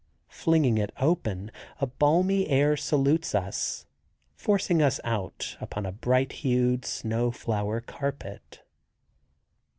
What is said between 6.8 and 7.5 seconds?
snow